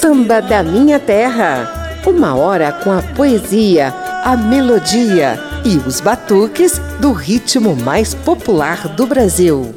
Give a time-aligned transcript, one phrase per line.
[0.00, 1.98] Samba da Minha Terra.
[2.06, 3.92] Uma hora com a poesia,
[4.22, 9.74] a melodia e os batuques do ritmo mais popular do Brasil.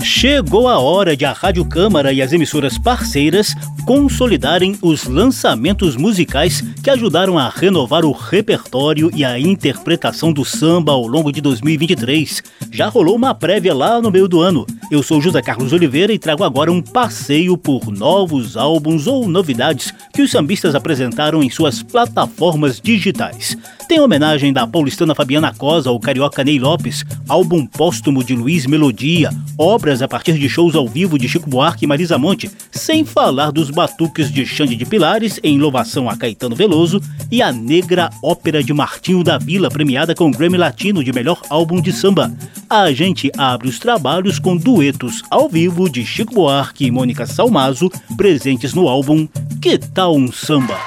[0.00, 3.56] Chegou a hora de a Rádio Câmara e as emissoras parceiras
[3.86, 10.90] consolidarem os lançamentos musicais que ajudaram a renovar o repertório e a interpretação do samba
[10.90, 12.42] ao longo de 2023.
[12.72, 14.66] Já rolou uma prévia lá no meio do ano.
[14.90, 19.94] Eu sou José Carlos Oliveira e trago agora um passeio por novos álbuns ou novidades
[20.12, 23.56] que os sambistas apresentaram em suas plataformas digitais.
[23.88, 29.30] Tem homenagem da paulistana Fabiana Cosa ao carioca Ney Lopes, álbum póstumo de Luiz Melodia,
[29.56, 33.52] obras a partir de shows ao vivo de Chico Buarque e Marisa Monte, sem falar
[33.52, 36.98] dos batuques de Xande de Pilares em louvação a Caetano Veloso
[37.30, 41.42] e a negra ópera de Martinho da Vila premiada com o Grammy Latino de melhor
[41.50, 42.32] álbum de samba.
[42.70, 47.90] A gente abre os trabalhos com duetos ao vivo de Chico Buarque e Mônica Salmazo,
[48.16, 49.28] presentes no álbum
[49.60, 50.78] Que Tal um Samba?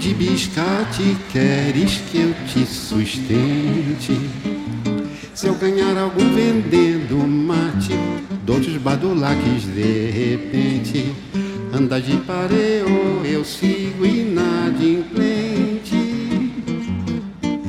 [0.00, 4.59] de biscate queres que eu te sustente?
[5.40, 7.94] Se eu ganhar algum vendendo mate,
[8.44, 11.16] dou-te badulaques de repente.
[11.72, 15.96] Anda de pareo, eu sigo inadimplente.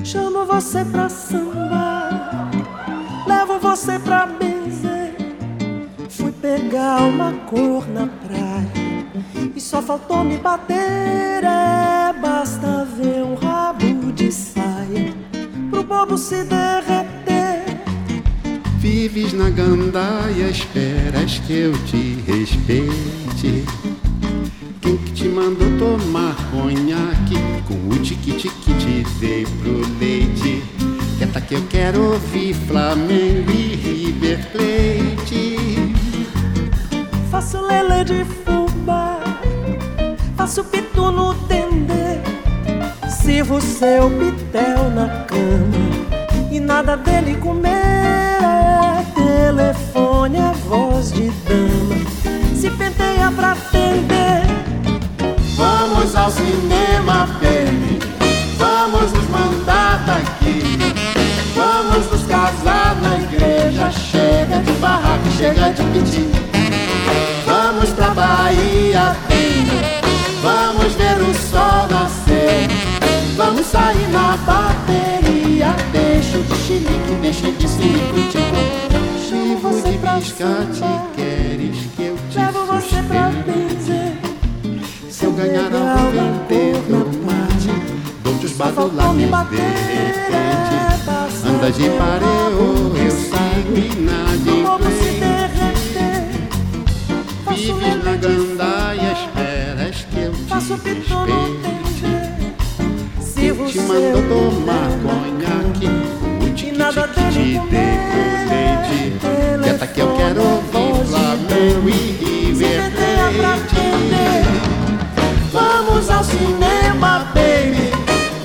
[0.03, 2.51] Chamo você pra samba,
[3.25, 5.15] levo você pra benzer.
[6.09, 8.67] Fui pegar uma cor na praia
[9.55, 11.45] e só faltou me bater.
[11.45, 15.13] É, basta ver um rabo de saia
[15.69, 16.80] pro bobo se derreter.
[19.01, 23.65] Vives na gandaia, esperas que eu te respeite.
[24.79, 27.35] Quem que te mandou tomar conhaque
[27.67, 30.63] com o tique-tique te dei pro leite?
[31.17, 35.57] Quieta que eu quero ouvir Flamengo e River Plate.
[37.31, 39.19] Faço lele de fubá
[40.37, 42.21] faço pitu no tender,
[43.09, 47.80] sirvo seu pitel na cama e nada dele comer.
[49.51, 54.43] Telefone, é voz de dama, se penteia pra atender.
[55.57, 57.99] Vamos ao cinema, baby,
[58.57, 60.93] vamos nos mandar daqui.
[61.53, 66.31] Vamos nos casar na igreja, chega de barraco, chega de pedir.
[67.45, 70.01] Vamos pra Bahia, baby.
[70.41, 72.69] Vamos ver o sol nascer.
[73.35, 75.75] Vamos sair na bateria.
[75.91, 77.67] Deixa de xilique, deixa de.
[77.67, 78.80] Chivo
[80.11, 80.81] de biscate,
[81.15, 83.31] queres que eu te Levo você pra.
[85.09, 87.71] Se eu ganhar algum inteiro mate,
[88.23, 90.75] dou-te os badulaques de repente.
[91.47, 95.31] Anda de pareo, eu sigo inadimplente.
[97.49, 100.47] Vives na gandaia, esperas que eu te
[100.83, 101.51] tender.
[103.21, 105.87] Sirvo te mandou tomar conhaque,
[106.41, 108.60] o tique te dei
[109.87, 112.91] que eu quero ouvir Flamengo e River
[113.35, 113.81] Plate.
[115.51, 117.91] Vamos ao cinema, baby.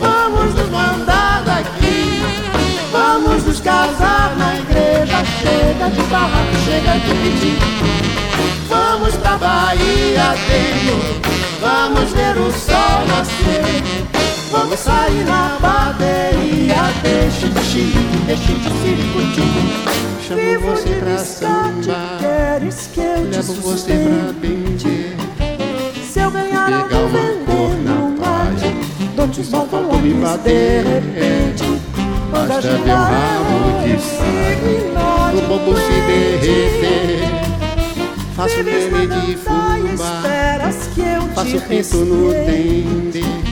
[0.01, 2.23] Vamos nos mandar daqui.
[2.91, 5.23] Vamos nos casar na igreja.
[5.43, 7.59] Chega de barraco, chega de pedir.
[8.69, 11.21] Vamos pra Bahia, tenho.
[11.61, 14.16] Vamos ver o sol nascer.
[14.51, 16.77] Vamos sair na bateria.
[17.03, 19.43] Deixe de xilique, deixe de circuito.
[20.27, 22.19] Chamo você pra samba.
[22.21, 25.17] queres que eu te Levo você pra bendir.
[26.11, 28.69] Se eu ganhar Pegar uma cor na mate,
[29.15, 30.85] dou-te Só faltou me badulaques de bater.
[30.85, 31.81] repente.
[32.31, 34.97] Basta ver um rabo de saia.
[35.37, 37.47] O bobo se derreter.
[38.35, 39.37] Faço meme de
[41.01, 43.46] eu Faço te pinto no dente.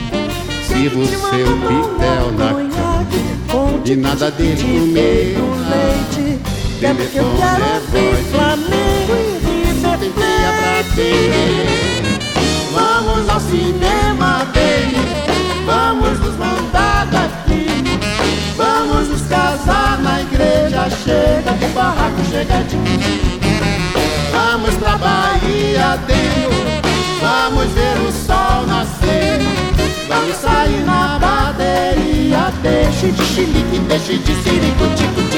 [0.85, 3.81] Sirvo seu pitel na cama.
[3.83, 5.35] E nada dele comer.
[6.79, 8.27] É Telefone quero é ouvir voz.
[8.29, 12.03] Flamengo e River pra ter.
[12.71, 15.01] Vamos ao cinema, baby.
[15.65, 17.65] Vamos nos mandar daqui.
[18.55, 20.87] Vamos nos casar na igreja.
[21.03, 23.39] Chega de barraco, chega de pedir.
[24.31, 26.51] Vamos pra Bahia, tenho.
[27.19, 29.74] Vamos ver o sol nascer.
[30.07, 32.51] Vamos sair na bateria.
[32.61, 35.34] Deixe de xilique, deixe de sirico, tico, ticão.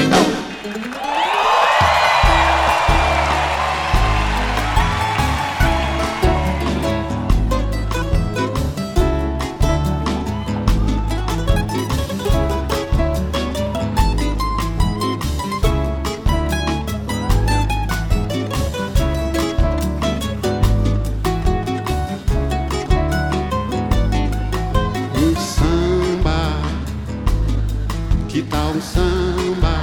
[29.28, 29.80] samba,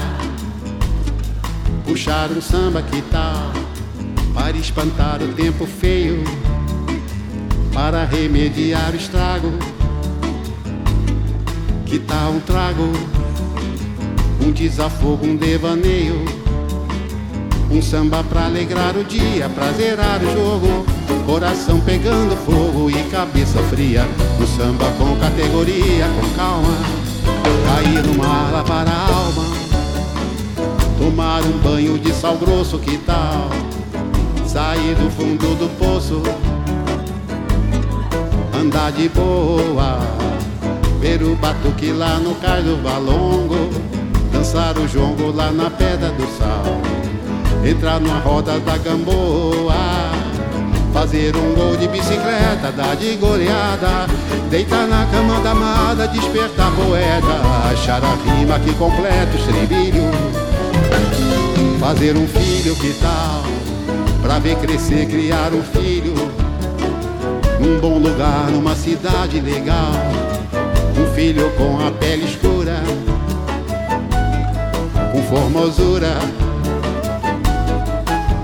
[1.85, 3.53] puxar um samba que tal,
[4.33, 6.23] para espantar o tempo feio,
[7.73, 9.51] para remediar o estrago.
[11.85, 12.91] Que tal um trago,
[14.41, 16.25] um desafogo, um devaneio,
[17.69, 20.85] um samba pra alegrar o dia, pra zerar o jogo.
[21.25, 24.05] Coração pegando fogo e cabeça fria,
[24.39, 27.04] um samba com categoria, com calma
[27.65, 29.43] cair numa lavar a alma,
[30.99, 33.49] tomar um banho de sal grosso, que tal?
[34.45, 36.21] Sair do fundo do poço,
[38.53, 39.99] andar de boa,
[40.99, 43.69] ver o batuque lá no cais do balongo,
[44.31, 46.81] dançar o jongo lá na pedra do sal,
[47.67, 49.73] entrar numa roda da gamboa,
[50.95, 54.07] fazer um gol de bicicleta, dar de goleada,
[54.49, 60.03] deitar na cama da amada, despertar poeta, achar a rima que completa o estribilho,
[61.81, 63.43] fazer um filho, que tal?
[64.21, 66.13] Pra ver crescer, criar um filho.
[67.59, 69.91] Num bom lugar, numa cidade legal.
[70.97, 72.81] Um filho com a pele escura
[75.11, 76.17] Com formosura.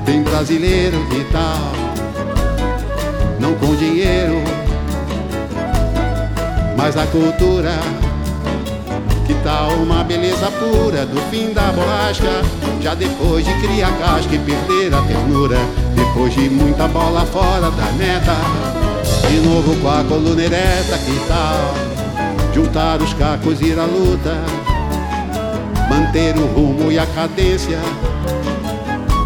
[0.06, 1.81] Tem brasileiro que tal
[3.41, 4.41] Não com dinheiro
[6.77, 7.71] Mas a cultura
[9.25, 12.41] que tal uma beleza pura do fim da borrasca?
[12.81, 15.57] Já depois de criar casca e perder a ternura,
[15.95, 18.35] depois de muita bola fora da meta,
[19.29, 21.91] de novo com a coluna ereta, que tal
[22.53, 24.35] juntar os cacos e ir à luta,
[25.89, 27.79] manter o rumo e a cadência,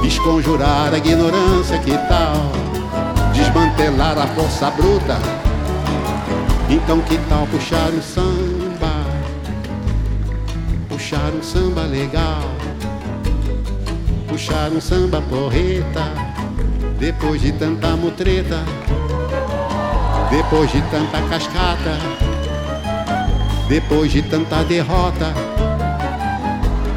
[0.03, 2.51] desconjurar a ignorância, que tal
[3.35, 5.17] desmantelar a força bruta?
[6.69, 8.65] Então que tal puxar o samba?
[11.05, 12.41] puxar um samba legal,
[14.27, 16.01] puxar um samba porreta,
[16.97, 18.63] depois de tanta mutreta,
[20.31, 21.99] depois de tanta cascata,
[23.69, 25.31] depois de tanta derrota,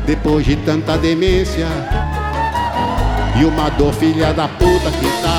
[0.07, 1.67] depois de tanta demência,
[3.39, 5.38] e uma dor filha da puta que tal,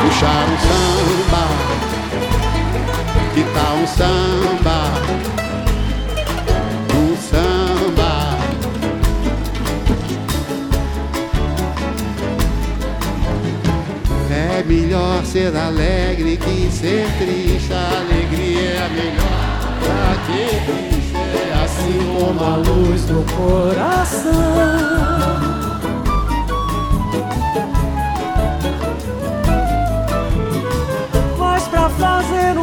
[0.00, 1.44] puxar um samba,
[3.34, 4.98] que tal um samba?
[14.58, 17.72] É melhor ser alegre que ser triste.
[17.72, 21.14] A alegria é a melhor pra triste.
[21.14, 24.32] É assim como a luz do coração.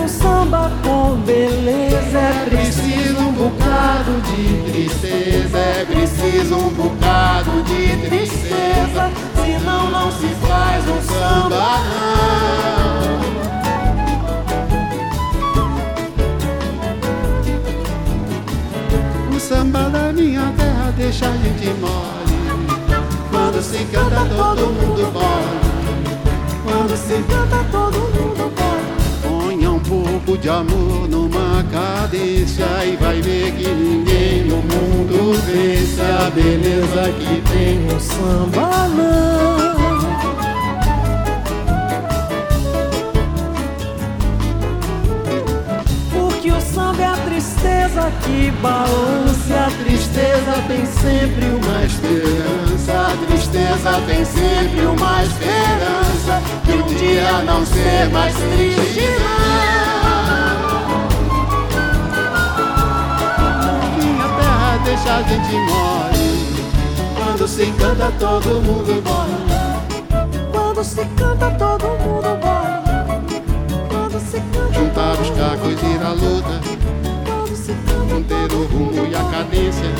[0.05, 5.57] Um samba com beleza é preciso um bocado de tristeza.
[5.57, 9.09] É preciso um bocado de tristeza.
[9.35, 12.95] Senão não se faz um samba não.
[19.35, 22.35] O samba da minha terra deixa a gente mole.
[23.31, 25.65] Quando se canta todo mundo mole.
[26.63, 27.84] Quando se canta todo
[30.37, 37.41] de amor numa cadência e vai ver que ninguém no mundo vence a beleza que
[37.51, 39.65] tem no samba não.
[46.11, 53.25] Porque o samba é a tristeza que balança, a tristeza tem sempre uma esperança, a
[53.27, 59.84] tristeza tem sempre uma esperança de um dia não ser mais triste Minha
[65.09, 66.55] a gente mole.
[67.15, 70.51] Quando se canta todo mundo morre.
[70.51, 73.41] Quando se canta todo mundo morre.
[73.89, 76.61] Quando se canta Juntar os cacos e ir à luta.
[77.25, 79.91] Quando se canta Manter o rumo e a cadência.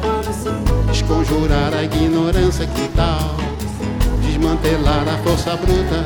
[0.00, 3.36] Quando se canta Desconjurar a ignorância, que tal?
[4.22, 6.04] Desmantelar a força bruta.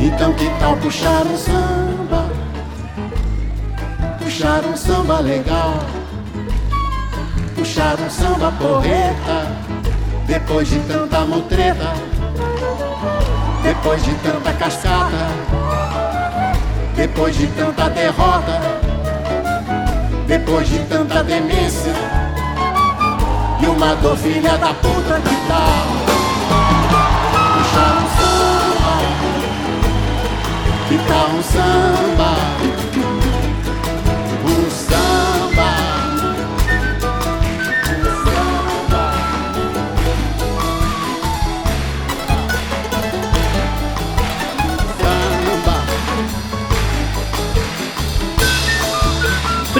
[0.00, 2.30] Então que tal puxar um samba?
[4.18, 5.93] Puxar um samba legal.
[7.84, 9.46] Puxar um samba porreta.
[10.26, 11.92] Depois de tanta mutreta.
[13.62, 15.28] Depois de tanta cascata.
[16.96, 18.58] Depois de tanta derrota.
[20.26, 21.92] Depois de tanta demência.
[23.60, 25.86] E uma dor filha da puta que tal
[27.54, 28.94] Puxar um samba
[30.88, 32.83] Que tal samba Um samba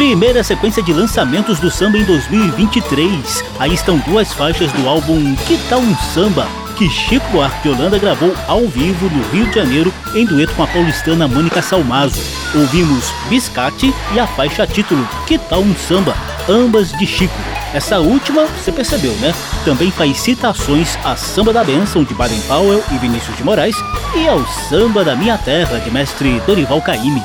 [0.05, 3.43] primeira sequência de lançamentos do samba em 2023.
[3.59, 6.47] Aí estão duas faixas do álbum Que Tal um Samba,
[6.77, 10.63] que Chico Buarque de Holanda gravou ao vivo no Rio de Janeiro em dueto com
[10.63, 12.21] a paulistana Mônica Salmazo.
[12.55, 16.15] Ouvimos Biscate e a faixa título Que Tal um Samba,
[16.51, 17.35] ambas de Chico.
[17.73, 19.35] Essa última, você percebeu, né?
[19.65, 23.77] Também faz citações a Samba da Benção de Baden Powell e Vinícius de Moraes
[24.15, 27.23] e ao Samba da Minha Terra de mestre Dorival Caymmi.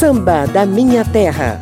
[0.00, 1.60] Samba da Minha Terra.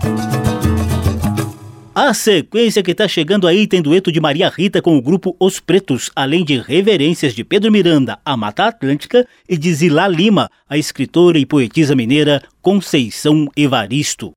[1.92, 5.58] A sequência que está chegando aí tem dueto de Maria Rita com o grupo Os
[5.58, 10.78] Pretos, além de reverências de Pedro Miranda, a Mata Atlântica, e de Zilá Lima, a
[10.78, 14.32] escritora e poetisa mineira Conceição Evaristo.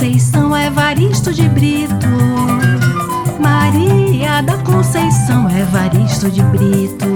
[0.00, 2.08] Conceição Evaristo de Brito
[4.42, 7.06] da Conceição Evaristo de Brito.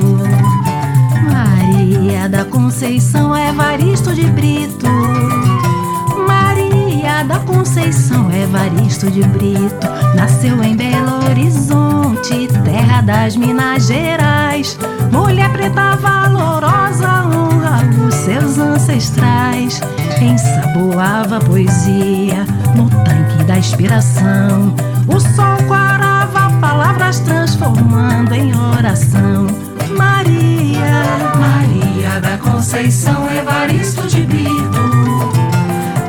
[1.33, 4.87] Maria da Conceição Evaristo de Brito.
[6.29, 6.54] Maria
[7.23, 9.87] da Conceição Evaristo de Brito.
[10.15, 14.77] Nasceu em Belo Horizonte, terra das Minas Gerais.
[15.13, 19.81] Mulher preta valorosa, honra os seus ancestrais.
[20.21, 22.45] Ensaboava poesia
[22.75, 24.75] no tanque da inspiração.
[25.07, 25.55] O sol
[26.61, 29.47] palavras transformando em oração.
[29.97, 31.05] Maria,
[31.39, 35.44] Maria da Conceição Evaristo de Brito.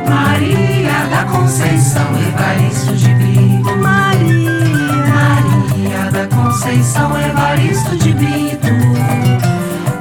[0.10, 3.76] Maria da Conceição Evaristo de Brito.
[3.78, 8.68] Maria, Maria da Conceição Evaristo de Brito.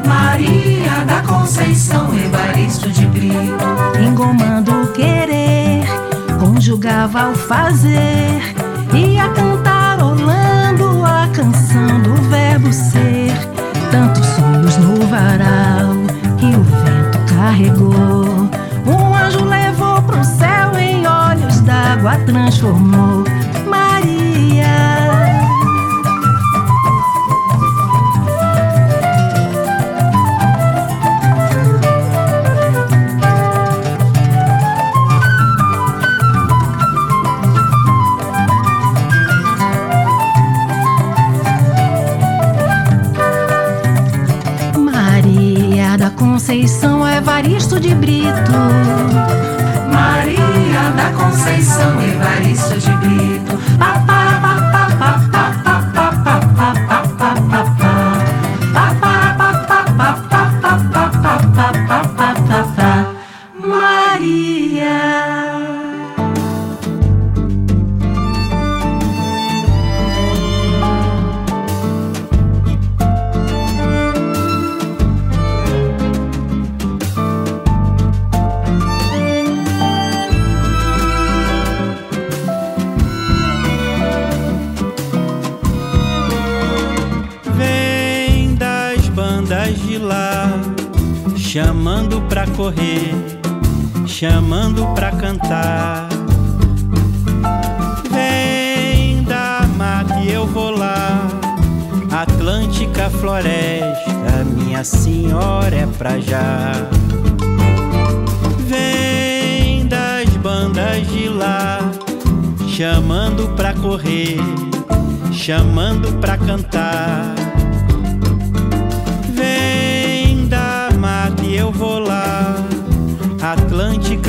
[0.06, 3.64] Maria da Conceição Evaristo de Brito.
[4.04, 5.84] Engomando o querer,
[6.38, 8.40] conjugava o fazer
[8.92, 9.83] e a cantar
[22.34, 23.22] 那触摸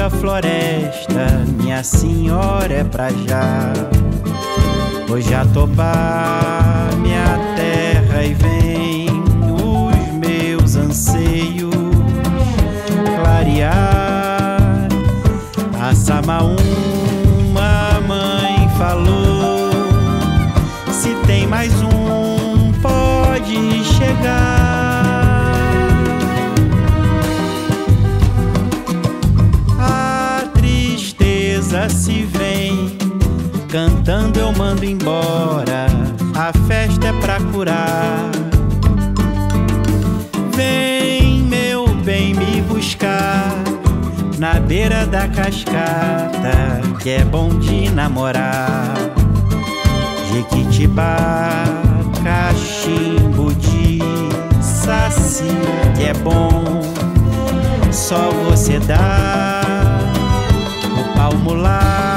[0.06, 3.74] Atlântica Floresta, minha senhora é pra já.
[5.10, 9.08] Hoje a topar minha terra e vem
[9.52, 11.74] os meus anseios
[13.16, 14.88] clarear.
[15.82, 16.56] A Samaúma
[18.08, 19.72] mãe falou:
[20.92, 24.55] se tem mais um, pode chegar.
[34.76, 35.88] Mando embora.
[36.36, 38.32] A festa é pra curar.
[40.56, 43.56] Vem, meu bem, me buscar
[44.38, 48.94] na beira da cascata, que é bom de namorar.
[50.34, 51.64] Jequitibá,
[52.24, 54.00] cachimbo de
[54.62, 55.46] saci,
[55.96, 56.82] que é bom,
[57.92, 59.62] só você dá
[61.18, 62.15] ao mulato abençoou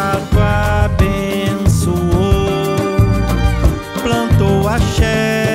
[4.69, 5.48] axé.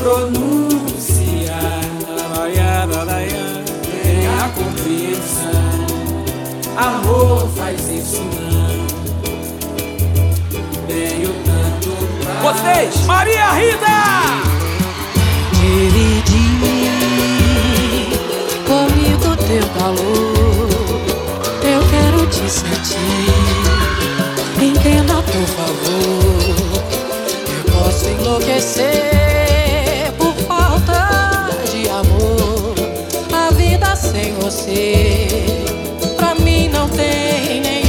[0.00, 1.58] pronuncia
[4.02, 5.60] Tenha compreensão
[6.76, 8.86] Amor faz isso não
[10.86, 11.90] Tenho tanto
[12.24, 14.00] pra Vocês, Maria Rita!
[15.52, 16.48] Dividi
[18.66, 20.70] comigo teu calor
[21.62, 23.60] Eu quero te sentir
[24.62, 26.84] Entenda por favor.
[27.56, 29.19] Eu posso enlouquecer
[34.70, 35.26] você.
[36.16, 37.79] Pra mim não tem nem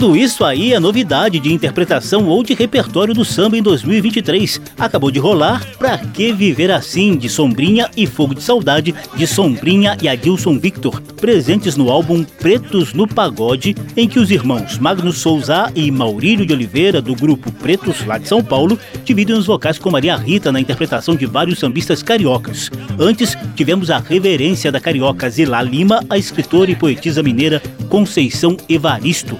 [0.00, 4.58] Tudo isso aí é novidade de interpretação ou de repertório do samba em 2023.
[4.78, 9.98] Acabou de rolar Pra Que Viver Assim, de Sombrinha e Fogo de Saudade, de Sombrinha
[10.00, 15.70] e Adilson Victor, presentes no álbum Pretos no Pagode, em que os irmãos Magnus Souza
[15.74, 19.90] e Maurílio de Oliveira, do grupo Pretos, lá de São Paulo, dividem os vocais com
[19.90, 22.70] Maria Rita na interpretação de vários sambistas cariocas.
[22.98, 27.60] Antes, tivemos a reverência da carioca Zilá Lima, a escritora e poetisa mineira
[27.90, 29.36] Conceição Evaristo,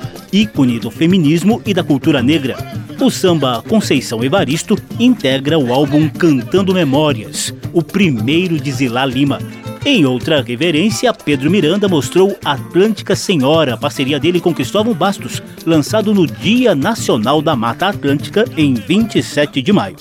[0.50, 2.56] ícone do feminismo e da cultura negra.
[3.00, 9.38] O samba Conceição Evaristo integra o álbum Cantando Memórias, o primeiro de Zilá Lima.
[9.86, 16.26] Em outra reverência, Pedro Miranda mostrou Atlântica Senhora, parceria dele com Cristóvão Bastos, lançado no
[16.26, 19.96] Dia Nacional da Mata Atlântica em 27 de maio.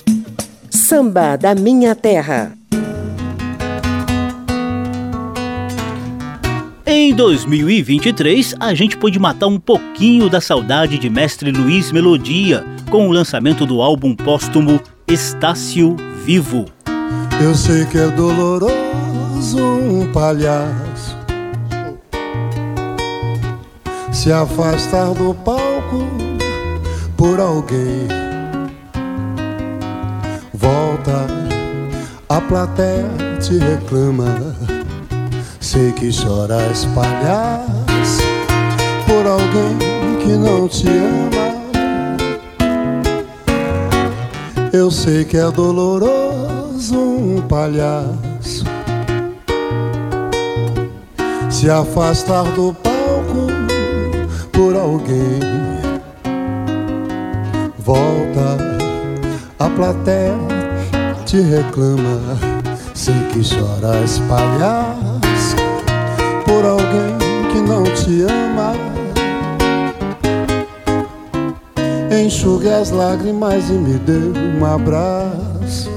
[0.68, 2.59] Samba da Minha Terra.
[7.02, 13.08] Em 2023, a gente pôde matar um pouquinho da saudade de Mestre Luiz Melodia com
[13.08, 16.66] o lançamento do álbum póstumo Estácio Vivo.
[17.42, 18.76] Eu sei que é doloroso
[19.58, 21.16] um palhaço
[24.12, 26.06] se afastar do palco
[27.16, 28.08] por alguém.
[30.52, 31.26] Volta,
[32.28, 33.08] a plateia
[33.40, 34.79] te reclama
[35.70, 38.22] Sei que choras palhaço
[39.06, 39.78] por alguém
[40.20, 41.54] que não te ama.
[44.72, 48.64] Eu sei que é doloroso um palhaço
[51.48, 53.46] se afastar do palco
[54.50, 55.38] por alguém.
[57.78, 58.58] Volta,
[59.56, 60.34] a plateia
[61.24, 62.36] te reclama.
[62.92, 64.89] Sei que choras palhaço
[66.90, 68.72] alguém que não te ama.
[72.10, 75.90] Enxugue as lágrimas e me dê um abraço.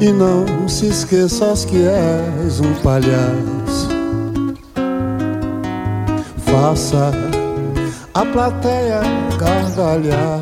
[0.00, 3.88] E não se esqueças que és um palhaço.
[6.38, 7.10] Faça
[8.14, 9.00] a plateia
[9.38, 10.40] gargalhar.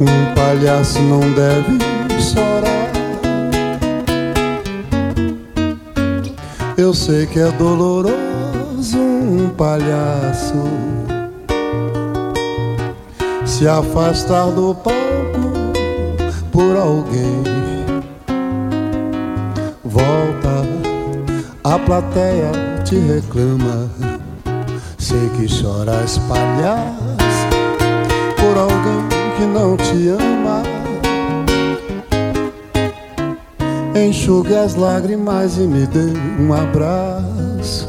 [0.00, 1.78] Um palhaço não deve
[2.20, 2.57] chorar.
[6.78, 10.62] Eu sei que é doloroso um palhaço
[13.44, 14.94] se afastar do palco
[16.52, 17.42] por alguém.
[19.84, 20.64] Volta,
[21.64, 22.52] a plateia
[22.84, 23.90] te reclama.
[24.98, 27.48] Sei que choras palhaço
[28.36, 30.77] por alguém que não te ama.
[34.06, 37.88] Enxugue as lágrimas e me dê um abraço.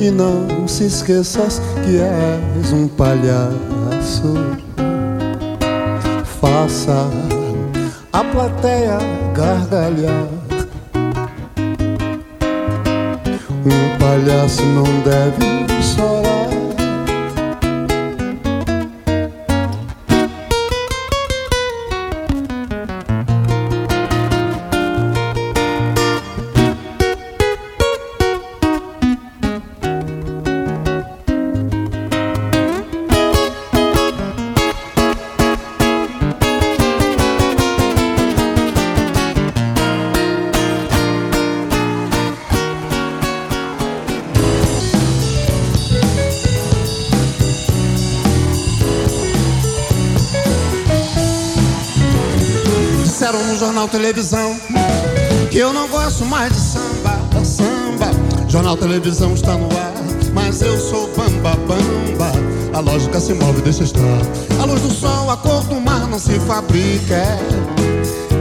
[0.00, 4.34] E não se esqueças que és um palhaço.
[6.40, 7.06] Faça
[8.12, 8.98] a plateia
[9.34, 10.28] gargalhar.
[13.66, 16.17] Um palhaço não deve chorar.
[58.68, 59.94] Jornal televisão está no ar,
[60.34, 62.30] mas eu sou bamba bamba.
[62.74, 64.02] A lógica se move, deixa estar.
[64.60, 67.22] A luz do sol, a cor do mar não se fabrica.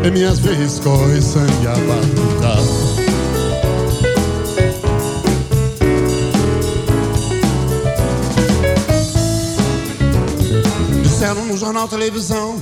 [0.06, 2.58] Em minhas veias corre sangue a batucar.
[11.04, 12.58] Disseram no jornal televisão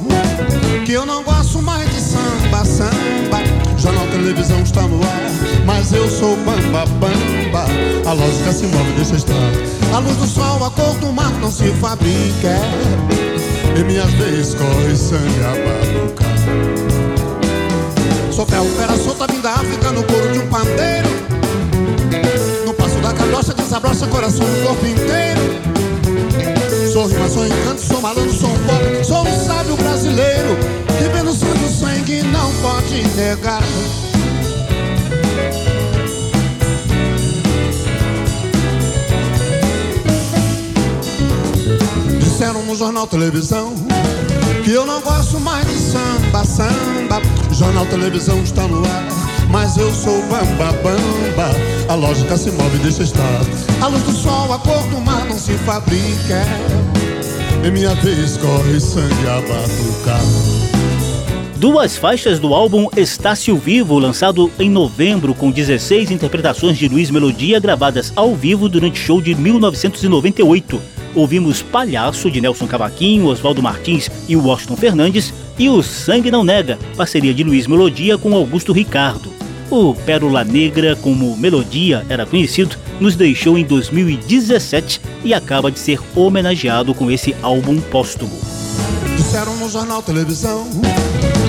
[0.86, 3.65] que eu não gosto mais de samba, samba.
[3.86, 5.32] Jornal televisão está no ar,
[5.64, 7.68] mas eu sou bamba, bamba.
[8.10, 9.36] A lógica se move, deixa estar.
[9.94, 12.58] A luz do sol, a cor do mar não se fabrica.
[13.78, 15.52] Em minhas veias corre sangue a
[16.10, 16.36] batucar.
[18.32, 21.10] Sou ferro, fera solta, vindo da África no couro de um pandeiro.
[22.66, 25.42] No passo da carroça desabrocha coração do corpo inteiro.
[26.92, 30.58] Sou rima, sou encanto, sou malandro, sou um pobre, sou um sábio brasileiro
[30.98, 33.62] que pelo sangue o sangue não pode negar.
[42.76, 43.74] Jornal televisão
[44.66, 47.22] que eu não gosto mais de samba, samba.
[47.52, 49.08] Jornal televisão está no ar,
[49.50, 51.56] mas eu sou bamba, bamba.
[51.88, 53.42] A lógica se move, deixa estar.
[53.82, 56.44] A luz do sol, a cor do mar não se fabrica.
[57.66, 60.22] Em minha vez corre sangue a batucar.
[61.56, 67.60] Duas faixas do álbum Estácio Vivo, lançado em novembro, com 16 interpretações de Luiz Melodia
[67.60, 70.95] gravadas ao vivo durante show de 1998.
[71.16, 76.78] Ouvimos Palhaço, de Nelson Cavaquinho, Oswaldo Martins e Washington Fernandes, e O Sangue Não Nega,
[76.98, 79.34] parceria de Luiz Melodia com Augusto Ricardo.
[79.72, 86.00] O Pérola Negra, como Melodia era conhecido, nos deixou em 2017 e acaba de ser
[86.16, 88.38] homenageado com esse álbum póstumo.
[89.16, 90.68] Disseram no jornal televisão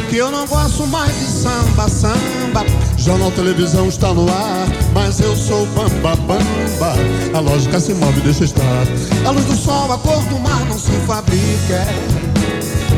[0.08, 2.85] que eu não gosto mais de samba, samba.
[3.06, 6.92] Jornal televisão está no ar, mas eu sou bamba, bamba.
[7.32, 8.84] A lógica se move, deixa estar.
[9.24, 11.86] A luz do sol, a cor do mar não se fabrica.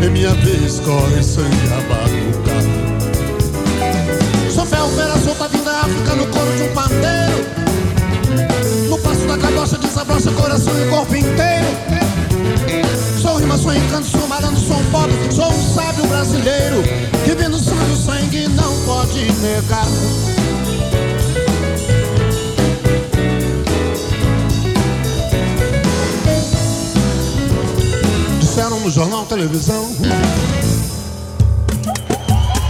[0.03, 2.63] Em minha vez corre sangue a batucar.
[4.51, 7.45] Sou felfeira solta vindo da África no couro de um pandeiro.
[8.89, 11.67] No passo da cabocha desabrocha coração e corpo inteiro.
[13.29, 16.83] Sou rima, sou encanto, sou malandro, sou um pobre, sou um sábio brasileiro
[17.27, 19.85] que no sangue sangue não pode negar.
[28.41, 29.95] Disseram no jornal, televisão.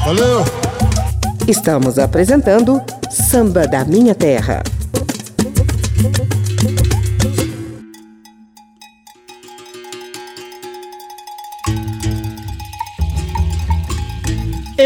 [0.05, 0.45] Valeu!
[1.47, 4.65] Estamos apresentando Samba da Minha Terra.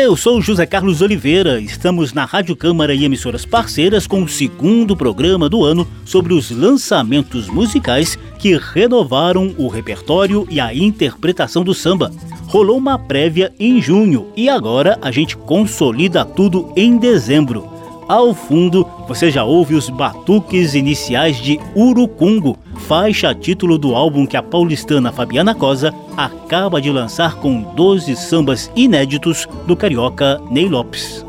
[0.02, 4.96] Eu sou José Carlos Oliveira, estamos na Rádio Câmara e emissoras parceiras com o segundo
[4.96, 11.72] programa do ano sobre os lançamentos musicais que renovaram o repertório e a interpretação do
[11.72, 12.10] samba.
[12.48, 17.71] Rolou uma prévia em junho e agora a gente consolida tudo em dezembro.
[18.12, 24.36] Ao fundo, você já ouve os batuques iniciais de Urucungo, faixa título do álbum que
[24.36, 31.24] a paulistana Fabiana Cosa acaba de lançar com 12 sambas inéditos do carioca Ney Lopes.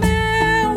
[0.00, 0.72] Meu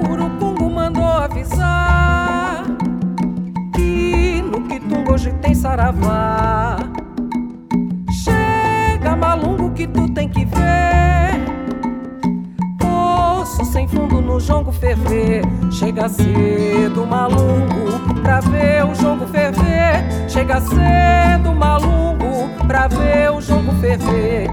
[14.36, 15.44] no jongo ferver.
[15.72, 20.04] Chega cedo malungo pra ver o jongo ferver.
[20.28, 24.50] Chega cedo malungo pra ver o jongo ferver.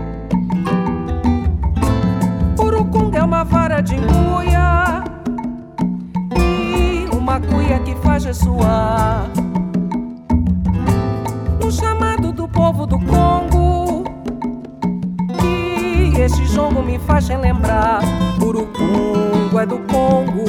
[2.57, 5.03] Urucunga é uma vara de cuia
[6.37, 9.29] e uma cuia que faz ressoar.
[11.61, 14.05] No chamado do povo do Congo,
[15.41, 18.01] que este jongo me faz relembrar.
[18.43, 20.45] Urucungo é do Congo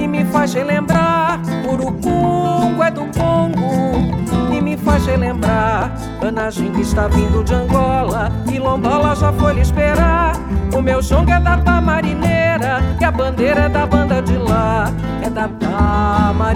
[0.00, 1.40] e me faz relembrar.
[1.68, 5.92] Urucungo é do Congo e me faz relembrar.
[6.22, 10.34] Ana Ginga está vindo de Angola e Lombola já foi lhe esperar.
[10.72, 14.92] O meu jongo é da tamarineira e a bandeira é da banda de lá.
[15.20, 16.54] É da tamarineira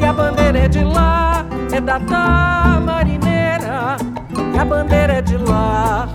[0.00, 1.46] e a bandeira é de lá.
[1.72, 3.96] É da tamarineira
[4.52, 6.08] e a bandeira é de lá.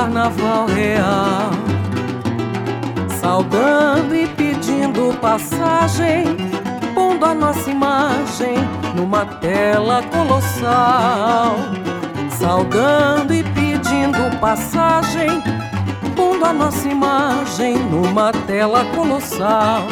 [0.00, 1.50] Carnaval real
[3.20, 6.24] saudando e pedindo passagem,
[6.94, 8.54] pondo a nossa imagem
[8.96, 11.54] numa tela colossal.
[12.30, 15.42] Saudando e pedindo passagem,
[16.16, 19.82] pondo a nossa imagem numa tela colossal.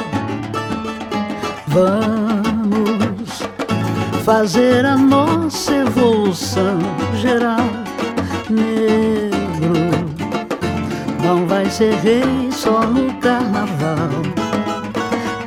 [1.66, 3.42] Vamos
[4.24, 6.78] fazer a nossa evolução
[7.20, 7.60] geral,
[11.58, 14.22] vai ser rei só no carnaval.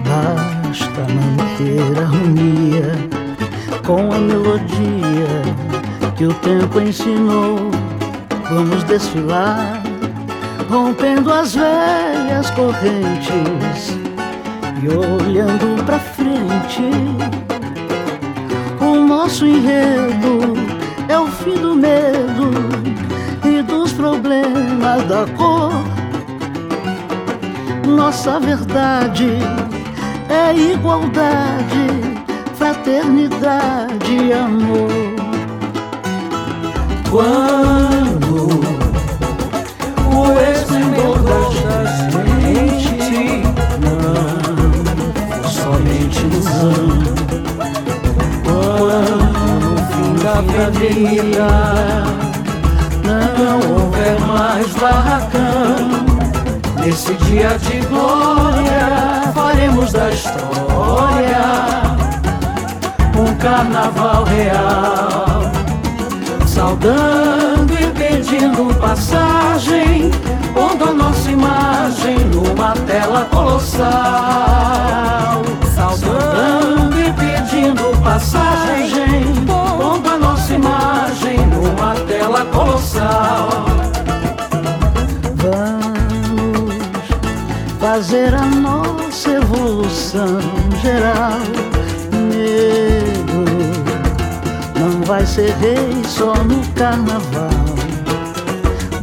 [0.06, 3.10] Basta manter a harmonia
[3.86, 5.42] com a melodia
[6.18, 7.72] que o tempo ensinou.
[8.50, 9.82] Vamos desfilar,
[10.70, 13.98] rompendo as velhas correntes
[14.84, 16.92] e olhando pra frente.
[18.82, 20.56] O nosso enredo
[21.08, 22.52] é o fim do medo
[23.46, 25.91] e dos problemas da cor.
[27.96, 29.28] Nossa verdade
[30.30, 31.88] é igualdade,
[32.56, 34.92] fraternidade e amor.
[37.10, 38.48] Quando
[40.08, 41.40] o esplendor da
[42.50, 43.44] gente
[43.82, 46.74] não somente ilusão.
[48.44, 51.50] Quando no fim da avenida
[53.06, 56.01] não houver mais barracão,
[56.86, 61.42] nesse dia de glória faremos da história
[63.18, 65.52] um carnaval real,
[66.48, 70.10] saudando e pedindo passagem,
[70.54, 73.92] pondo a nossa imagem numa tela colossal,
[75.76, 83.81] saudando e pedindo passagem, pondo a nossa imagem numa tela colossal.
[88.02, 90.40] Fazer a nossa evolução
[90.82, 91.38] geral.
[92.32, 93.46] Nego
[94.80, 97.52] não vai ser rei só no carnaval.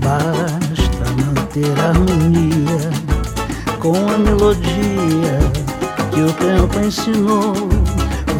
[0.02, 2.90] Basta manter a harmonia
[3.78, 5.38] com a melodia
[6.10, 7.54] que o tempo ensinou.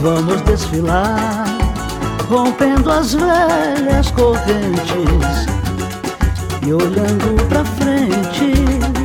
[0.01, 1.47] Vamos desfilar,
[2.29, 5.47] rompendo as velhas correntes
[6.67, 8.98] e olhando pra frente.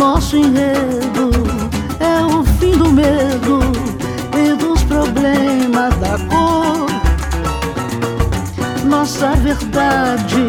[0.00, 1.30] Nosso enredo
[2.00, 3.60] é o fim do medo
[4.34, 6.86] e dos problemas da cor.
[8.82, 10.46] Nossa verdade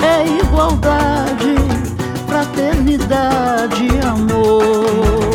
[0.00, 1.56] é igualdade,
[2.28, 5.27] fraternidade e amor.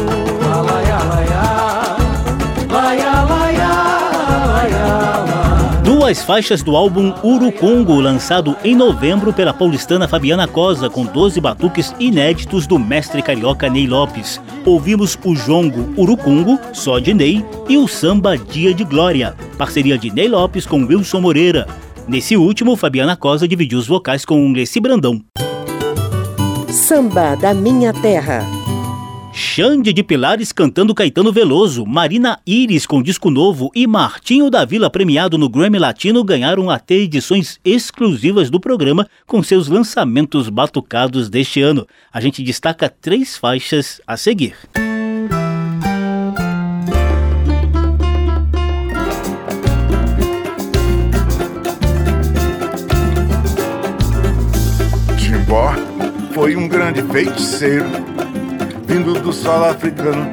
[6.14, 11.92] Duas faixas do álbum Urucongo, lançado em novembro pela paulistana Fabiana Cosa, com 12 batuques
[12.00, 14.40] inéditos do mestre carioca Ney Lopes.
[14.64, 20.12] Ouvimos o jongo Urucungo, só de Ney, e o samba Dia de Glória, parceria de
[20.12, 21.68] Ney Lopes com Wilson Moreira.
[22.08, 25.20] Nesse último, Fabiana Cosa dividiu os vocais com Leci Brandão.
[26.70, 28.63] Samba da Minha Terra.
[29.36, 34.92] Xande de Pilares cantando Caetano Veloso, Marina Iris com disco novo e Martinho da Vila
[34.92, 41.64] premiado no Grammy Latino ganharam até edições exclusivas do programa com seus lançamentos batucados deste
[41.64, 41.88] ano.
[42.14, 44.56] A gente destaca três faixas a seguir.
[55.18, 55.74] Timbó
[56.34, 57.86] foi um grande feiticeiro,
[58.94, 60.32] vindo do solo africano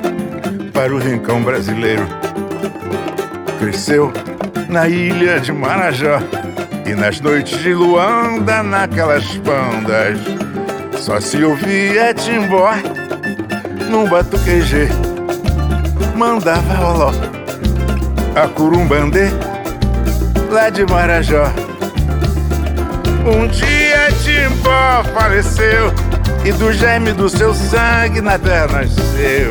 [0.70, 2.06] para o rincão brasileiro.
[3.58, 4.12] Cresceu
[4.68, 6.18] na ilha de Marajó
[6.84, 10.18] e nas noites de Luanda, naquelas pandas,
[10.98, 12.74] só se ouvia Timbó
[13.90, 14.88] num batuquejê.
[16.14, 17.12] Mandava roló
[18.36, 19.30] a curumbandê
[20.50, 21.50] lá de Marajó.
[23.24, 25.92] Um dia Timbó faleceu
[26.44, 29.50] e do germe do seu sangue na terra nasceu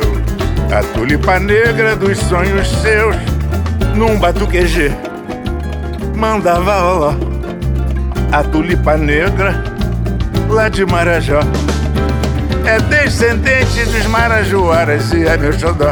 [0.71, 3.15] a tulipa negra dos sonhos seus
[3.95, 4.91] num batuquejê.
[6.15, 7.13] Mandava roló
[8.31, 9.61] a tulipa negra
[10.47, 11.41] lá de Marajó.
[12.65, 15.91] É descendente dos marajoaras e é meu xodó.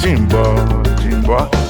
[0.00, 0.54] Timbó,
[1.00, 1.61] timbó.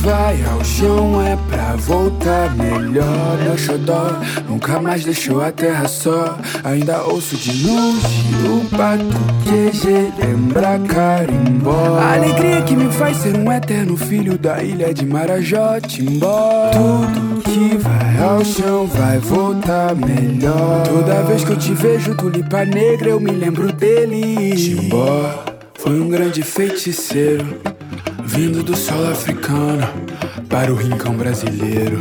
[0.00, 3.38] Vai ao chão é pra voltar melhor.
[3.42, 6.38] Meu xodó nunca mais deixou a terra só.
[6.64, 8.06] Ainda ouço de longe
[8.46, 11.98] o batuqueje, lembra carimbó.
[11.98, 16.70] A alegria que me faz ser um eterno filho da ilha de Marajó, Timbó.
[16.72, 20.82] Tudo que vai ao chão vai voltar melhor.
[20.86, 24.54] Toda vez que eu te vejo, tulipa negra, eu me lembro dele.
[24.56, 25.44] Timbó
[25.78, 27.79] foi um grande feiticeiro.
[28.32, 29.86] Vindo do solo africano
[30.48, 31.98] para o rincão brasileiro.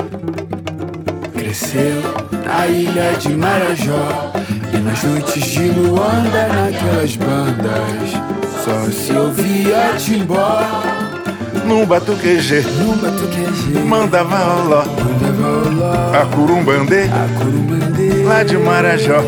[1.34, 2.02] Cresceu
[2.46, 4.32] na ilha de Marajó
[4.72, 8.12] e nas noites de Luanda, naquelas bandas,
[8.64, 10.62] só se ouvia timbó.
[11.66, 19.24] num batuqueje, num batuqueje, mandava oló, mandava oló, a curumbandê, a curumbandê, lá de Marajó.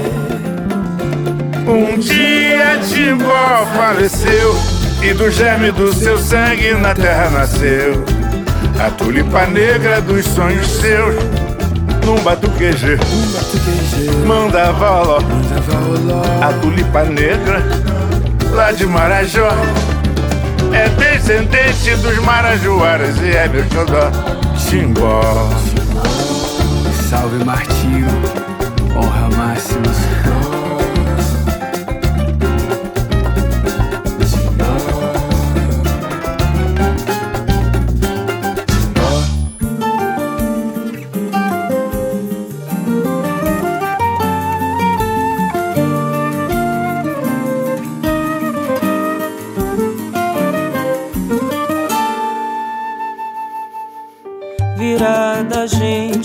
[1.67, 4.70] Um dia Timbó faleceu
[5.01, 8.03] e do germe do seu sangue na terra nasceu
[8.79, 11.15] a tulipa negra dos sonhos seus.
[12.05, 12.97] Num batuqueje,
[14.25, 15.19] mandava oló,
[16.41, 17.61] a tulipa negra
[18.51, 19.49] lá de Marajó.
[20.73, 24.09] É descendente dos marajoaras e é meu xodó,
[24.67, 25.49] Timbó.
[27.07, 28.07] Salve Martinho,
[28.95, 30.20] honra máxima.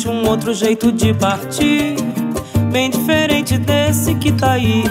[0.09, 1.97] Um outro jeito de partir.
[2.71, 4.85] Bem diferente desse que tá aí,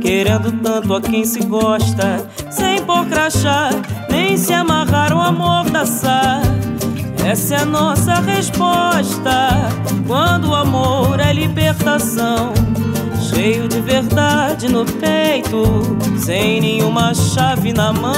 [0.00, 3.70] querendo tanto a quem se gosta, sem pôr crachá,
[4.08, 5.82] nem se amarrar o amor da
[7.24, 9.48] Essa é a nossa resposta.
[10.06, 12.52] Quando o amor é libertação,
[13.18, 18.12] cheio de verdade no peito, sem nenhuma chave na mão.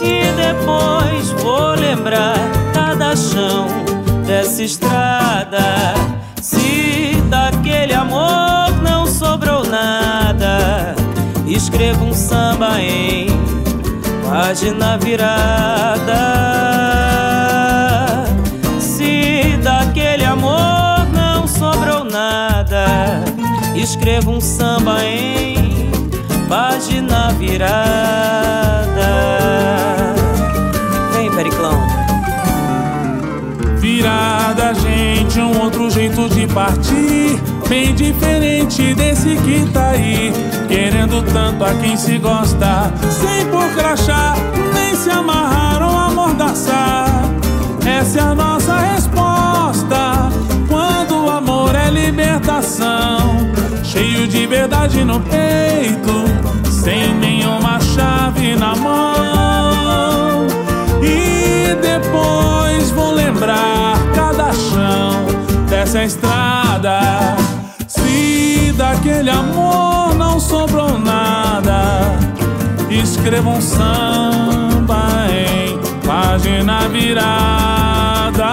[0.00, 2.38] E depois vou lembrar
[2.72, 3.83] cada chão
[4.26, 5.94] dessa estrada.
[6.40, 10.94] Se daquele amor não sobrou nada,
[11.46, 13.28] escrevo um samba em
[14.28, 16.14] página virada.
[18.80, 23.22] Se daquele amor não sobrou nada,
[23.74, 25.90] escrevo um samba em
[26.48, 28.64] página virada.
[34.04, 37.40] Virada, gente, um outro jeito de partir.
[37.70, 40.30] Bem diferente desse que tá aí.
[40.68, 42.92] Querendo tanto a quem se gosta.
[43.08, 44.34] Sem por crachá,
[44.74, 47.08] nem se amarrar ou amordaçar.
[47.86, 50.28] Essa é a nossa resposta.
[50.68, 53.38] Quando o amor é libertação.
[53.82, 56.26] Cheio de verdade no peito.
[56.70, 60.46] Sem nenhuma chave na mão.
[61.02, 63.83] E depois vou lembrar
[65.94, 67.36] dessa estrada.
[67.86, 72.18] Se daquele amor não sobrou nada,
[72.90, 78.52] escreva um samba em página virada.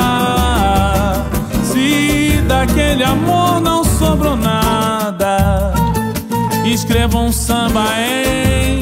[1.64, 5.74] Se daquele amor não sobrou nada,
[6.64, 8.82] escreva um samba em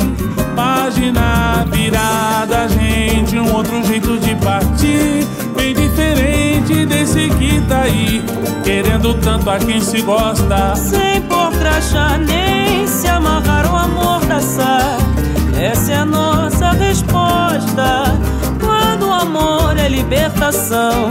[0.89, 5.23] página virada, gente, um outro jeito de partir,
[5.55, 8.23] bem diferente desse que tá aí,
[8.63, 10.75] querendo tanto a quem se gosta.
[10.75, 14.97] Sem por crachá, nem se amarrar o amor Sá.
[15.59, 18.05] Essa é a nossa resposta.
[18.59, 21.09] Quando o amor é libertação,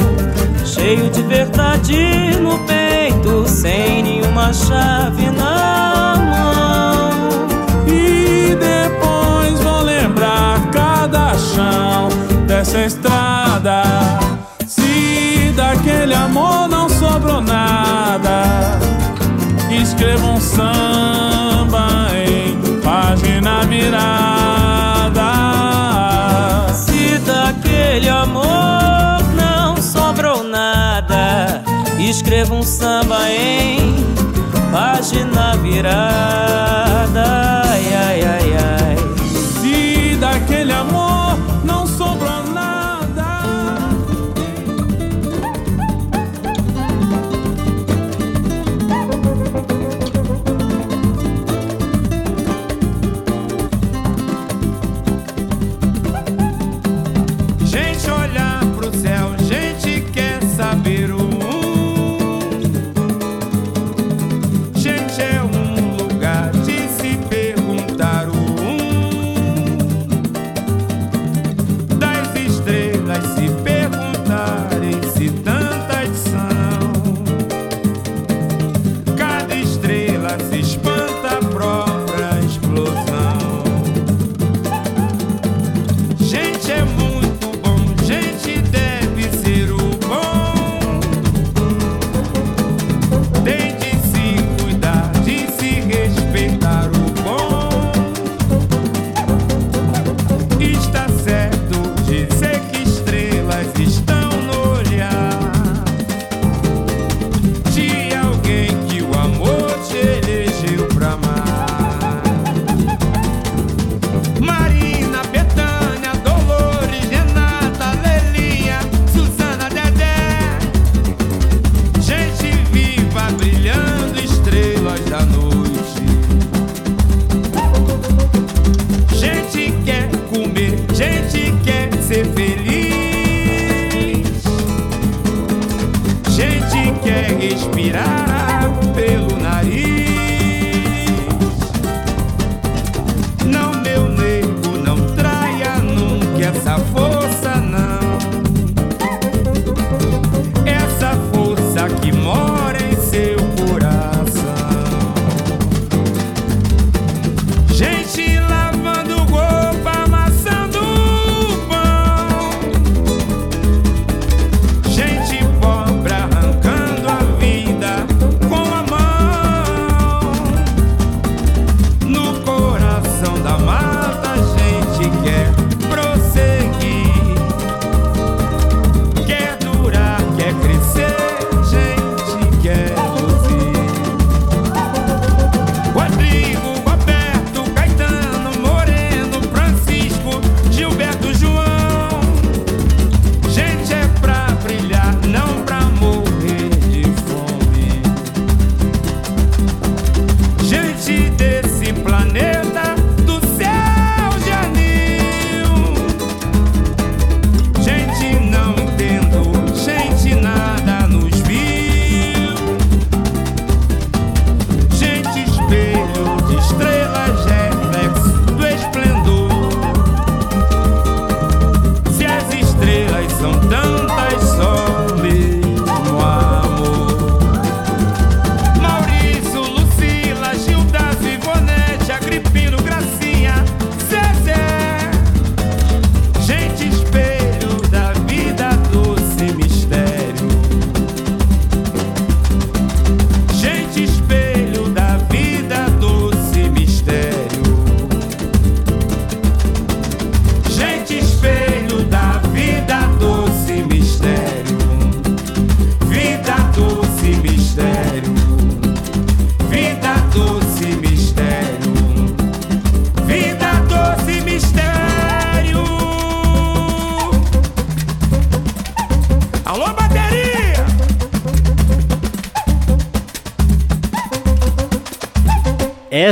[0.65, 7.87] cheio de verdade no peito, sem nenhuma chave na mão.
[7.87, 12.09] E depois vou lembrar cada chão
[12.47, 13.83] dessa estrada.
[14.67, 18.79] Se daquele amor não sobrou nada,
[19.71, 25.23] escreva um samba em página virada.
[26.75, 31.63] Se daquele amor não sobrou nada,
[31.99, 33.99] escreva um samba em
[34.71, 37.63] página virada.
[37.71, 39.08] Ai, ai, ai, ai.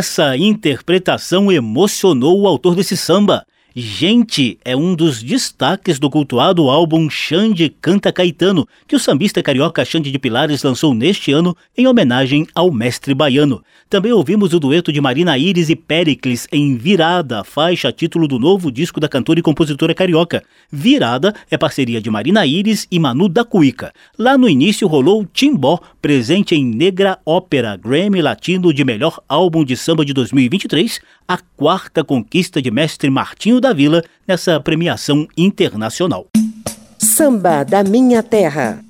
[0.07, 3.45] Essa interpretação emocionou o autor desse samba.
[3.75, 9.85] Gente é um dos destaques do cultuado álbum Xande Canta Caetano, que o sambista carioca
[9.85, 13.63] Xande de Pilares lançou neste ano em homenagem ao mestre baiano.
[13.91, 18.73] Também ouvimos o dueto de Marina Iris e Pericles em Virada, faixa título do novo
[18.73, 20.43] disco da cantora e compositora carioca.
[20.73, 23.93] Virada é parceria de Marina Iris e Manu da Cuica.
[24.19, 29.77] Lá no início rolou Timbó, presente em Negra Ópera, Grammy Latino de melhor álbum de
[29.77, 36.29] samba de 2023, a quarta conquista de mestre Martinho da Vila nessa premiação internacional.
[36.97, 38.85] Samba da Minha Terra.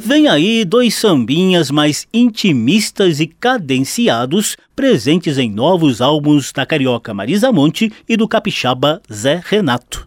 [0.00, 7.52] Vem aí dois sambinhas mais intimistas e cadenciados, presentes em novos álbuns da carioca Marisa
[7.52, 10.04] Monte e do capixaba Zé Renato.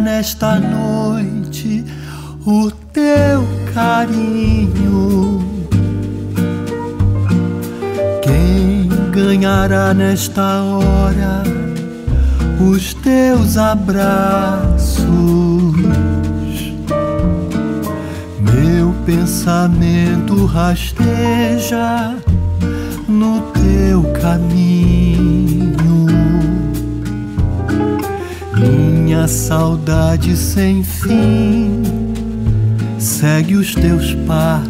[0.00, 1.84] Nesta noite
[2.46, 5.44] o teu carinho?
[8.22, 11.42] Quem ganhará nesta hora
[12.60, 15.06] os teus abraços?
[18.40, 22.16] Meu pensamento rasteja
[23.08, 25.47] no teu caminho.
[29.08, 31.82] Minha saudade sem fim
[32.98, 34.68] segue os teus passos.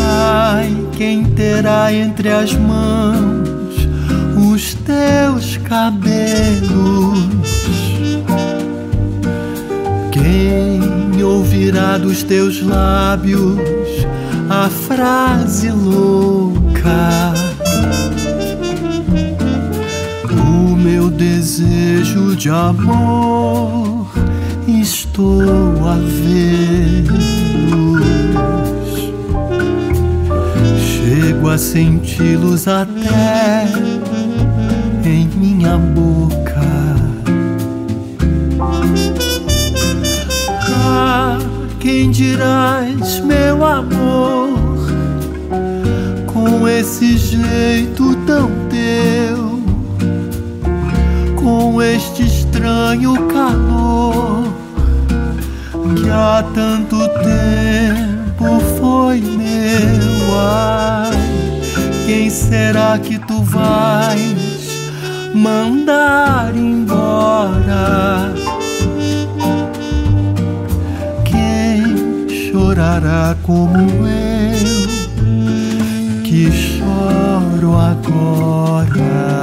[0.00, 3.88] Ai, quem terá entre as mãos
[4.52, 6.62] os teus cabelos?
[10.12, 13.58] Quem ouvirá dos teus lábios
[14.48, 17.41] a frase louca?
[20.82, 24.10] Meu desejo de amor
[24.66, 27.22] estou a vê-los.
[30.80, 33.68] Chego a senti-los até
[35.04, 36.60] em minha boca.
[40.84, 41.38] Ah,
[41.78, 44.58] quem dirás, meu amor,
[46.26, 49.31] com esse jeito tão teu?
[51.52, 54.44] Com este estranho calor
[55.96, 60.02] que há tanto tempo foi meu.
[62.06, 64.66] Quem será que tu vais
[65.34, 68.32] mandar embora?
[71.24, 74.82] Quem chorará como eu
[76.22, 79.41] que choro agora?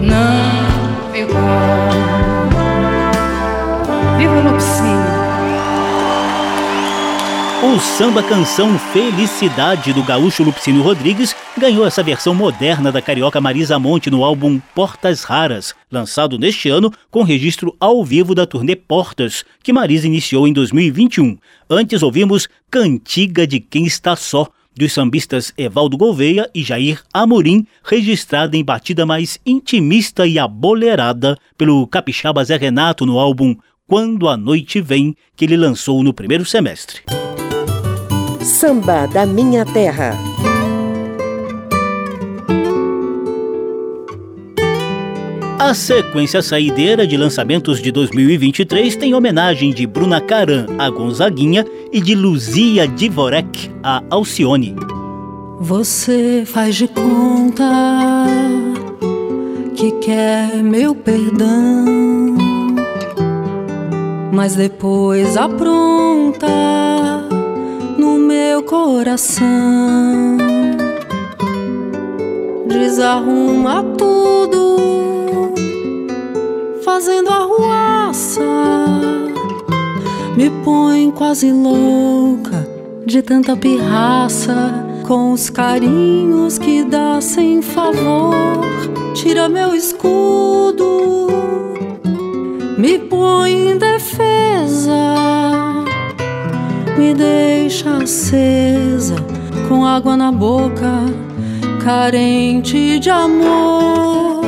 [0.00, 1.94] Não vigora.
[4.18, 5.14] Viva Lupicínio!
[7.64, 13.78] O samba canção Felicidade do gaúcho Lupicínio Rodrigues ganhou essa versão moderna da carioca Marisa
[13.78, 19.44] Monte no álbum Portas Raras, lançado neste ano com registro ao vivo da turnê Portas,
[19.62, 21.38] que Marisa iniciou em 2021.
[21.70, 24.46] Antes ouvimos Cantiga de Quem Está Só,
[24.76, 31.86] dos sambistas Evaldo Gouveia e Jair Amorim, registrada em batida mais intimista e abolerada pelo
[31.86, 33.56] capixaba Zé Renato no álbum
[33.86, 37.02] Quando a Noite Vem, que ele lançou no primeiro semestre.
[38.40, 40.18] Samba da Minha Terra.
[45.58, 52.00] A sequência saideira de lançamentos de 2023 tem homenagem de Bruna Caran a Gonzaguinha e
[52.00, 54.74] de Luzia Divorek a Alcione.
[55.60, 58.26] Você faz de conta
[59.74, 62.74] que quer meu perdão,
[64.32, 66.48] mas depois apronta
[67.96, 70.36] no meu coração.
[72.68, 74.76] Desarruma tudo,
[76.84, 78.40] fazendo arruaça.
[80.36, 82.68] Me põe quase louca
[83.06, 84.82] de tanta pirraça.
[85.06, 88.64] Com os carinhos que dá sem favor,
[89.12, 91.28] tira meu escudo,
[92.78, 95.44] me põe em defesa
[96.96, 99.16] me deixa acesa,
[99.68, 101.04] com água na boca,
[101.82, 104.44] carente de amor.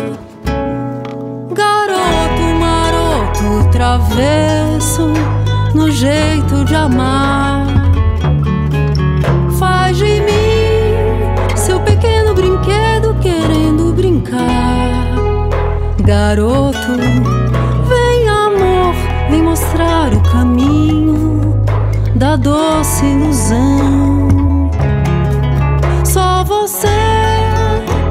[1.57, 5.09] Garoto maroto, travesso
[5.75, 7.67] no jeito de amar.
[9.59, 14.37] Faz de mim seu pequeno brinquedo querendo brincar.
[16.05, 16.93] Garoto,
[17.89, 18.95] vem amor,
[19.31, 21.65] vem mostrar o caminho
[22.15, 24.71] da doce ilusão.
[26.05, 26.87] Só você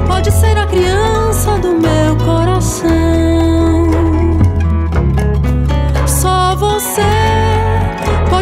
[0.06, 3.25] pode ser a criança do meu coração.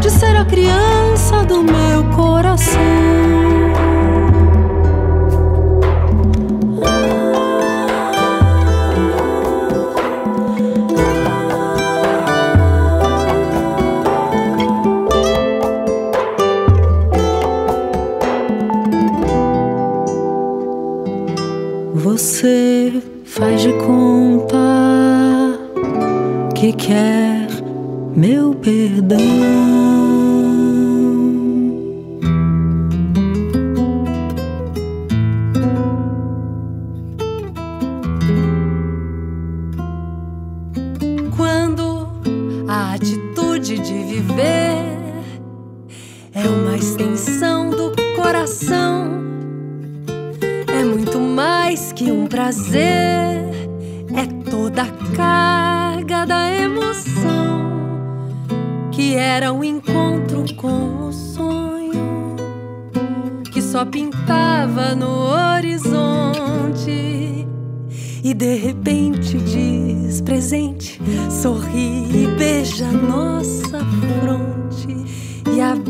[0.04, 2.78] Pode ser a criança do meu coração.
[21.94, 22.92] Você
[23.24, 24.58] faz de conta
[26.54, 27.48] que quer
[28.14, 29.83] meu perdão.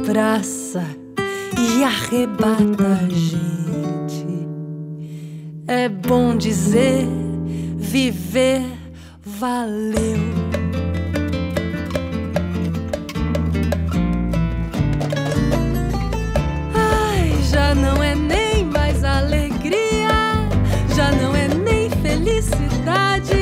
[0.05, 0.85] Abraça
[1.59, 4.47] e arrebata a gente.
[5.67, 7.07] É bom dizer,
[7.79, 8.63] viver
[9.25, 10.19] valeu.
[16.75, 20.11] Ai, já não é nem mais alegria,
[20.95, 23.33] já não é nem felicidade.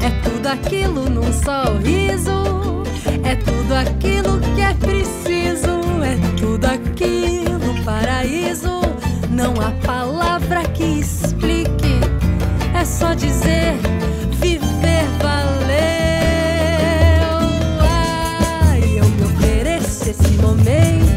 [0.00, 2.84] É tudo aquilo num sorriso,
[3.24, 5.17] é tudo aquilo que é preciso,
[9.84, 12.00] Palavra que explique,
[12.78, 13.74] é só dizer
[14.40, 15.68] viver valeu.
[17.80, 21.07] Ai, eu me ofereço esse momento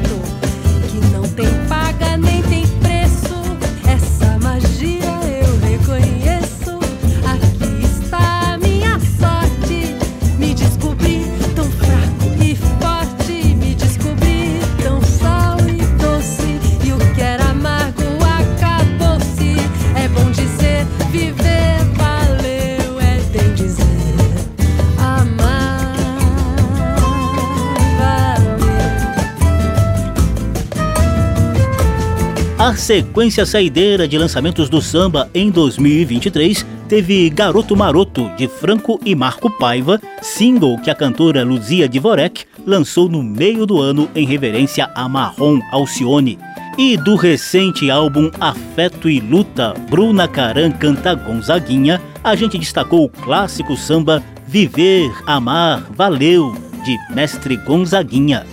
[32.81, 39.51] sequência saideira de lançamentos do samba em 2023 teve Garoto Maroto, de Franco e Marco
[39.51, 45.07] Paiva, single que a cantora Luzia Dvorek lançou no meio do ano em reverência a
[45.07, 46.39] Marrom Alcione.
[46.75, 53.09] E do recente álbum Afeto e Luta, Bruna Caran canta Gonzaguinha, a gente destacou o
[53.09, 58.43] clássico samba Viver, Amar, Valeu, de Mestre Gonzaguinha.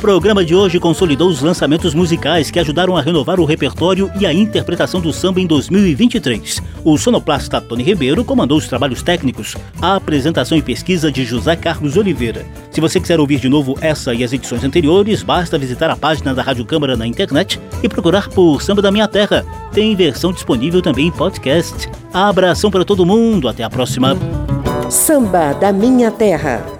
[0.00, 4.32] Programa de hoje consolidou os lançamentos musicais que ajudaram a renovar o repertório e a
[4.32, 6.62] interpretação do samba em 2023.
[6.82, 11.98] O sonoplasta Tony Ribeiro comandou os trabalhos técnicos, a apresentação e pesquisa de José Carlos
[11.98, 12.46] Oliveira.
[12.70, 16.34] Se você quiser ouvir de novo essa e as edições anteriores, basta visitar a página
[16.34, 19.44] da Rádio Câmara na internet e procurar por Samba da Minha Terra.
[19.72, 21.90] Tem versão disponível também em podcast.
[22.12, 24.16] Abração para todo mundo, até a próxima.
[24.88, 26.79] Samba da Minha Terra